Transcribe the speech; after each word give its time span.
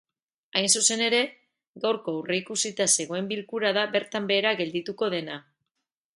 Hain 0.59 0.69
zuzen 0.79 1.03
ere, 1.07 1.19
gaurko 1.83 2.15
aurreikusita 2.15 2.89
zegoen 2.97 3.29
bilkura 3.35 3.75
da 3.79 3.85
bertan 3.99 4.33
behera 4.35 4.57
geldituko 4.65 5.13
dena. 5.19 5.39